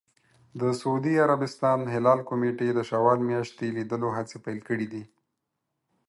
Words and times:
د 0.59 0.61
سعودي 0.79 1.13
عربستان 1.25 1.79
هلال 1.93 2.19
کمېټې 2.29 2.69
د 2.73 2.79
شوال 2.89 3.19
میاشتې 3.29 3.67
لیدلو 3.77 4.09
هڅې 4.17 4.37
پیل 4.45 4.59
کړې 4.67 4.87
دي. 4.93 5.03